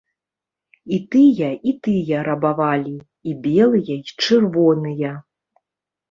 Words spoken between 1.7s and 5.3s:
і тыя рабавалі, і белыя, і чырвоныя.